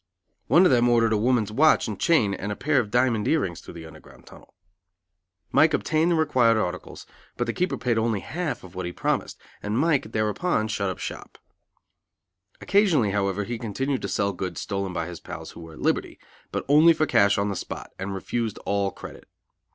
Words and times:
One 0.47 0.65
of 0.65 0.71
them 0.71 0.89
ordered 0.89 1.13
a 1.13 1.15
woman's 1.17 1.51
watch 1.51 1.87
and 1.87 1.99
chain 1.99 2.33
and 2.33 2.51
a 2.51 2.55
pair 2.55 2.79
of 2.79 2.89
diamond 2.89 3.27
ear 3.27 3.41
rings 3.41 3.61
through 3.61 3.75
the 3.75 3.85
Underground 3.85 4.25
Tunnel. 4.25 4.55
Mike 5.51 5.75
obtained 5.75 6.09
the 6.09 6.15
required 6.15 6.57
articles, 6.57 7.05
but 7.37 7.45
the 7.45 7.53
keeper 7.53 7.77
paid 7.77 7.99
only 7.99 8.21
half 8.21 8.63
of 8.63 8.73
what 8.73 8.87
he 8.87 8.91
promised, 8.91 9.39
and 9.61 9.77
Mike 9.77 10.11
thereupon 10.11 10.67
shut 10.69 10.89
up 10.89 10.97
shop. 10.97 11.37
Occasionally, 12.61 13.11
however, 13.11 13.43
he 13.43 13.59
continued 13.59 14.01
to 14.01 14.07
sell 14.07 14.33
goods 14.33 14.59
stolen 14.59 14.91
by 14.91 15.05
his 15.05 15.19
pals 15.19 15.51
who 15.51 15.59
were 15.59 15.73
at 15.73 15.81
liberty, 15.81 16.17
but 16.51 16.65
only 16.67 16.93
for 16.93 17.05
cash 17.05 17.37
on 17.37 17.49
the 17.49 17.55
spot, 17.55 17.91
and 17.99 18.15
refused 18.15 18.57
all 18.65 18.89
credit. 18.89 19.27